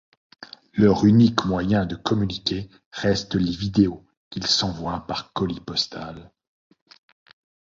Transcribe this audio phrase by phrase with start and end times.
[0.73, 6.31] Leur unique moyen de communiquer reste les vidéos qu'ils s'envoient par colis postal.